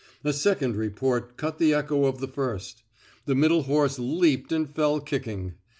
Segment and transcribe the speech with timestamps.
[0.23, 2.81] A second report cut the echo of the first.
[3.27, 5.53] The middle horse leaped and fell kicking.